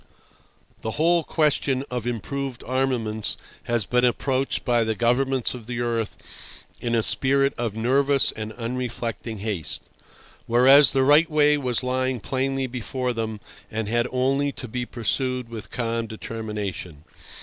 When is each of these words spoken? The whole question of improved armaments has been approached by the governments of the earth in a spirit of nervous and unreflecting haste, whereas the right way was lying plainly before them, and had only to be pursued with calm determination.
The 0.81 0.97
whole 0.97 1.23
question 1.23 1.83
of 1.91 2.07
improved 2.07 2.63
armaments 2.65 3.37
has 3.65 3.85
been 3.85 4.03
approached 4.03 4.65
by 4.65 4.83
the 4.83 4.95
governments 4.95 5.53
of 5.53 5.67
the 5.67 5.79
earth 5.79 6.65
in 6.79 6.95
a 6.95 7.03
spirit 7.03 7.53
of 7.55 7.75
nervous 7.75 8.31
and 8.31 8.51
unreflecting 8.53 9.37
haste, 9.37 9.91
whereas 10.47 10.89
the 10.89 11.03
right 11.03 11.29
way 11.29 11.55
was 11.55 11.83
lying 11.83 12.19
plainly 12.19 12.65
before 12.65 13.13
them, 13.13 13.41
and 13.69 13.87
had 13.89 14.07
only 14.11 14.51
to 14.53 14.67
be 14.67 14.87
pursued 14.87 15.49
with 15.49 15.69
calm 15.69 16.07
determination. 16.07 17.03